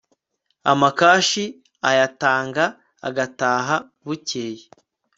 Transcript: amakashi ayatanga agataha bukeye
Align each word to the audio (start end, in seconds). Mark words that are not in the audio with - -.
amakashi 0.71 1.45
ayatanga 1.89 2.63
agataha 3.07 3.75
bukeye 4.05 4.63